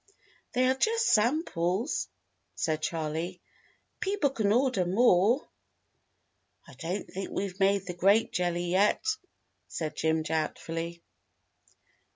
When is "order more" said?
4.51-5.47